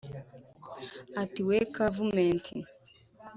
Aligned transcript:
Ati:" 1.21 1.41
We 1.47 1.57
Kavumenti, 1.73 2.55